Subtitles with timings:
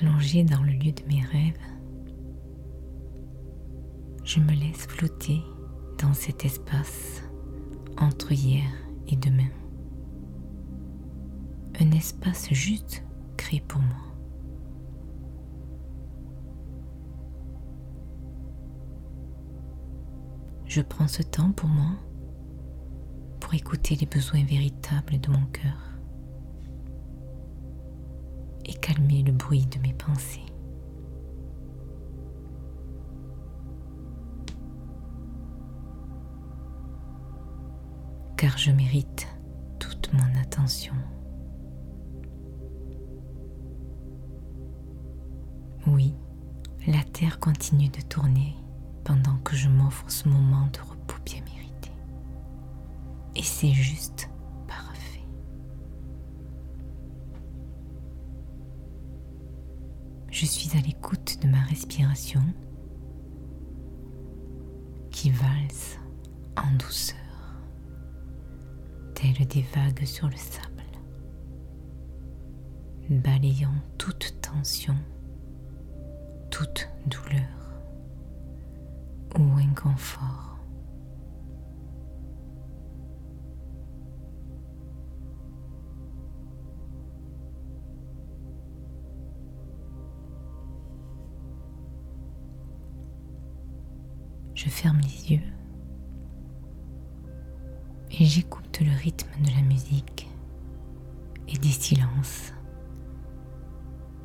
[0.00, 1.58] Allongé dans le lieu de mes rêves,
[4.24, 5.40] je me laisse flotter
[6.02, 7.22] dans cet espace
[7.98, 8.64] entre hier
[9.06, 9.50] et demain.
[11.78, 13.04] Un espace juste
[13.36, 13.96] créé pour moi.
[20.66, 21.92] Je prends ce temps pour moi,
[23.38, 25.93] pour écouter les besoins véritables de mon cœur
[28.64, 30.44] et calmer le bruit de mes pensées.
[38.44, 39.26] car je mérite
[39.78, 40.92] toute mon attention.
[45.86, 46.14] Oui,
[46.86, 48.54] la Terre continue de tourner
[49.02, 51.90] pendant que je m'offre ce moment de repos bien mérité.
[53.34, 54.28] Et c'est juste
[60.44, 62.42] Je suis à l'écoute de ma respiration
[65.10, 65.98] qui valse
[66.58, 67.16] en douceur
[69.22, 70.84] des vagues sur le sable,
[73.08, 74.94] balayant toute tension,
[76.50, 77.80] toute douleur
[79.38, 80.53] ou inconfort.
[94.64, 95.42] Je ferme les yeux
[98.10, 100.26] et j'écoute le rythme de la musique
[101.48, 102.54] et des silences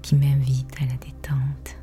[0.00, 1.76] qui m'invitent à la détente.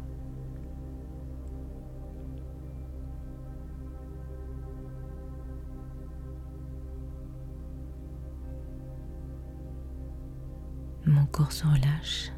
[11.06, 12.32] Mon corps se relâche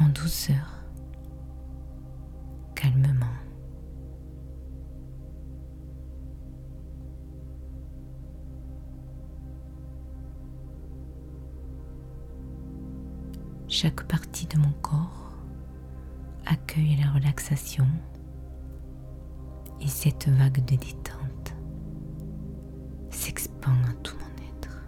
[0.00, 0.79] en douceur,
[13.82, 15.32] Chaque partie de mon corps
[16.44, 17.86] accueille la relaxation
[19.80, 21.54] et cette vague de détente
[23.08, 24.84] s'expand à tout mon être.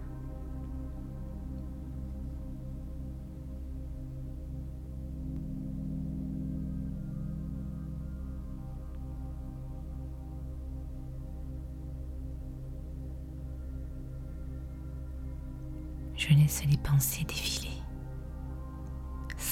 [16.15, 17.72] Je laisse les pensées défiler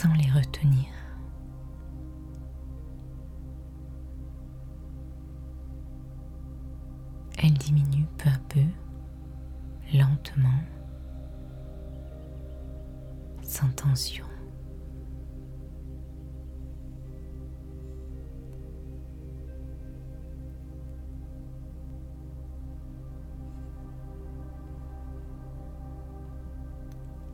[0.01, 0.87] sans les retenir.
[7.37, 8.65] Elle diminue peu à peu,
[9.93, 10.49] lentement,
[13.43, 14.25] sans tension.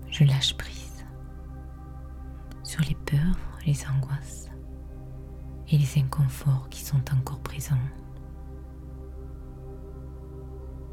[0.10, 0.77] Je lâche prise
[2.84, 4.50] les peurs, les angoisses
[5.70, 7.76] et les inconforts qui sont encore présents.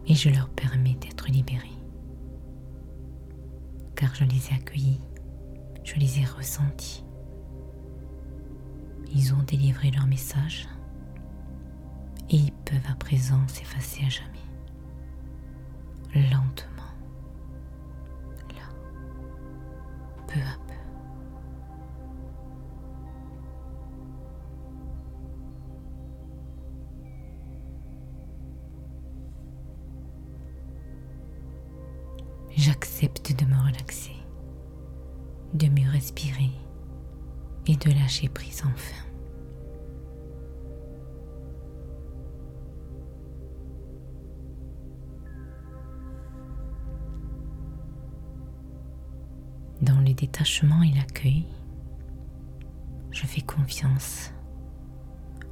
[0.06, 1.68] Et je leur permets d'être libérés.
[3.96, 5.00] Car je les ai accueillis,
[5.84, 7.04] je les ai ressentis.
[9.14, 10.68] Ils ont délivré leur message
[12.30, 14.30] et ils peuvent à présent s'effacer à jamais.
[16.30, 16.73] Lentement.
[32.74, 34.16] J'accepte de me relaxer,
[35.52, 36.50] de mieux respirer
[37.68, 39.04] et de lâcher prise enfin.
[49.80, 51.46] Dans le détachement et l'accueil,
[53.12, 54.32] je fais confiance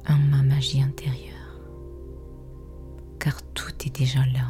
[0.09, 1.61] en ma magie intérieure,
[3.17, 4.43] car tout est déjà là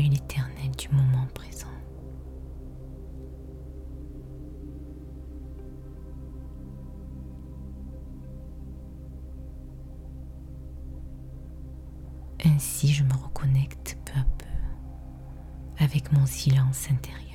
[0.00, 1.66] l'éternel du moment présent.
[12.44, 14.46] Ainsi je me reconnecte peu à peu
[15.84, 17.31] avec mon silence intérieur.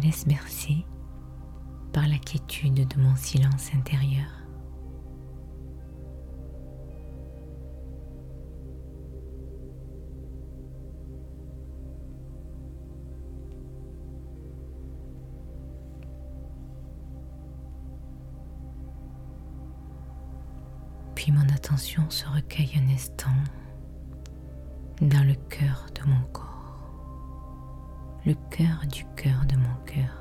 [0.00, 0.84] Laisse bercer
[1.92, 4.40] par la quiétude de mon silence intérieur.
[21.14, 23.26] Puis mon attention se recueille un instant
[25.02, 26.49] dans le cœur de mon corps,
[28.26, 30.14] le cœur du cœur de mon cœur,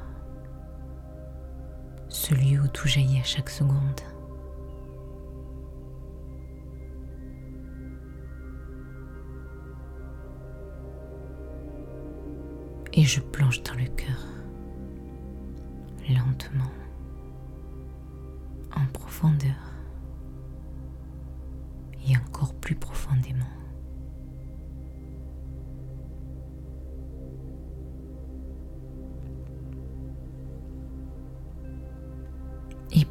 [2.07, 4.01] celui où tout jaillit à chaque seconde.
[12.93, 14.25] Et je plonge dans le cœur,
[16.09, 16.71] lentement,
[18.75, 19.55] en profondeur
[22.07, 22.98] et encore plus profondément.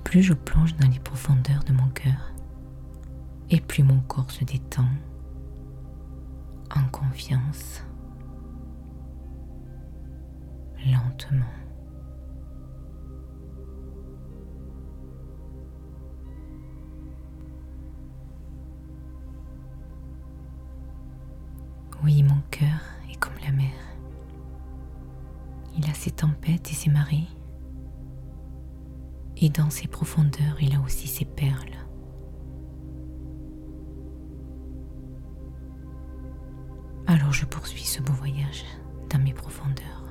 [0.05, 2.33] Plus je plonge dans les profondeurs de mon cœur,
[3.51, 4.89] et plus mon corps se détend
[6.75, 7.83] en confiance,
[10.87, 11.45] lentement.
[22.05, 22.69] Oui, mon cœur
[23.11, 23.73] est comme la mer.
[25.77, 27.27] Il a ses tempêtes et ses marées.
[29.41, 31.77] Et dans ses profondeurs, il a aussi ses perles.
[37.07, 38.65] Alors je poursuis ce beau voyage
[39.11, 40.05] dans mes profondeurs,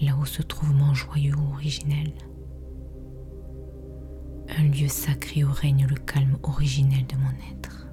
[0.00, 2.12] là où se trouve mon joyau originel,
[4.48, 7.83] un lieu sacré où règne le calme originel de mon être.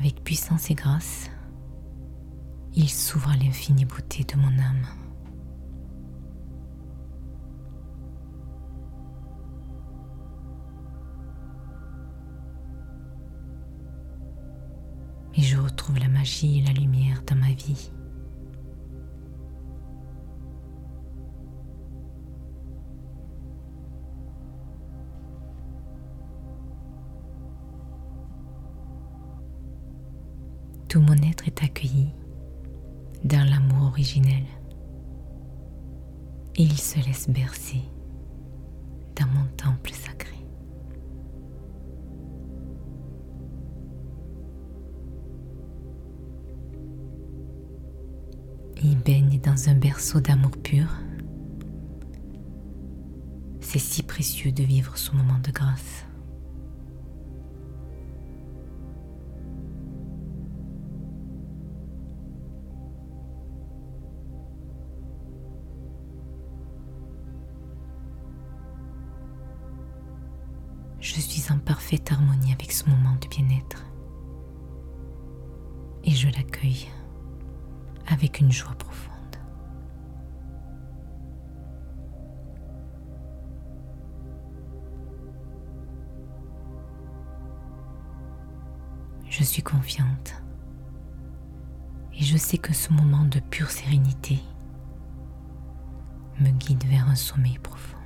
[0.00, 1.30] Avec puissance et grâce,
[2.74, 4.86] il s'ouvre à l'infinie beauté de mon âme.
[15.36, 17.90] Et je retrouve la magie et la lumière dans ma vie.
[30.90, 32.08] Tout mon être est accueilli
[33.22, 34.42] dans l'amour originel
[36.56, 37.82] et il se laisse bercer
[39.14, 40.34] dans mon temple sacré.
[48.82, 50.88] Il baigne dans un berceau d'amour pur.
[53.60, 56.04] C'est si précieux de vivre ce moment de grâce.
[71.58, 73.84] Parfaite harmonie avec ce moment de bien-être.
[76.04, 76.88] Et je l'accueille
[78.06, 79.10] avec une joie profonde.
[89.28, 90.42] Je suis confiante
[92.12, 94.40] et je sais que ce moment de pure sérénité
[96.40, 97.99] me guide vers un sommeil profond.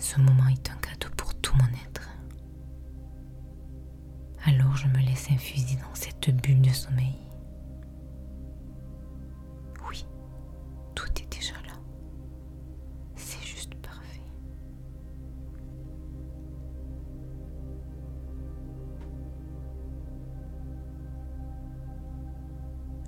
[0.00, 2.08] Ce moment est un cadeau pour tout mon être.
[4.44, 7.16] Alors je me laisse infuser dans cette bulle de sommeil.
[9.88, 10.04] Oui,
[10.94, 11.74] tout est déjà là.
[13.14, 14.22] C'est juste parfait.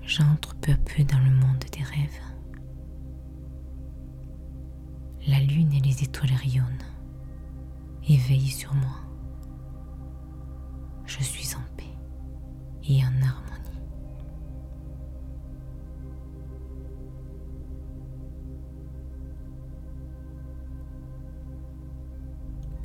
[0.02, 2.20] J'entre peu à peu dans le monde des rêves.
[5.26, 6.83] La lune et les étoiles rayonnent
[8.09, 8.97] éveille sur moi.
[11.07, 11.85] Je suis en paix
[12.88, 13.52] et en harmonie.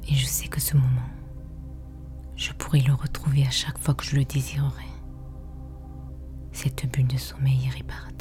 [0.09, 0.85] Et je sais que ce moment,
[2.35, 4.85] je pourrai le retrouver à chaque fois que je le désirerai.
[6.51, 8.16] Cette bulle de sommeil irréparatrice.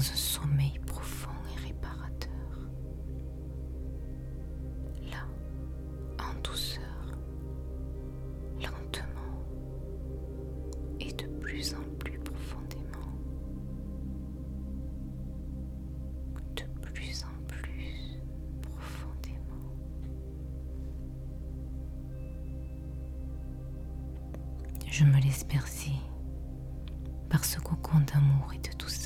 [0.00, 2.30] Un sommeil profond et réparateur.
[5.10, 5.26] Là,
[6.18, 6.80] en douceur,
[8.62, 9.44] lentement
[11.00, 13.12] et de plus en plus profondément.
[16.56, 18.20] De plus en plus
[18.62, 19.74] profondément.
[24.90, 25.92] Je me laisse bercer
[27.28, 28.99] par ce cocon d'amour et de douceur,